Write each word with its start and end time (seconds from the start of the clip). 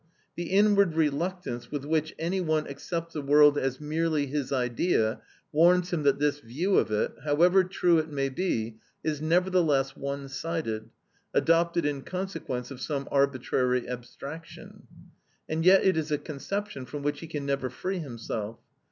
The 0.35 0.47
inward 0.49 0.95
reluctance 0.95 1.69
with 1.69 1.85
which 1.85 2.15
any 2.17 2.41
one 2.41 2.67
accepts 2.67 3.13
the 3.13 3.21
world 3.21 3.55
as 3.55 3.79
merely 3.79 4.25
his 4.25 4.51
idea, 4.51 5.21
warns 5.51 5.93
him 5.93 6.01
that 6.01 6.17
this 6.17 6.39
view 6.39 6.77
of 6.79 6.89
it, 6.89 7.13
however 7.23 7.63
true 7.63 7.99
it 7.99 8.09
may 8.09 8.29
be, 8.29 8.77
is 9.03 9.21
nevertheless 9.21 9.95
one 9.95 10.27
sided, 10.27 10.89
adopted 11.35 11.85
in 11.85 12.01
consequence 12.01 12.71
of 12.71 12.81
some 12.81 13.07
arbitrary 13.11 13.87
abstraction. 13.87 14.87
And 15.47 15.63
yet 15.63 15.83
it 15.85 15.95
is 15.95 16.09
a 16.09 16.17
conception 16.17 16.87
from 16.87 17.03
which 17.03 17.19
he 17.19 17.27
can 17.27 17.45
never 17.45 17.69
free 17.69 17.99
himself. 17.99 18.57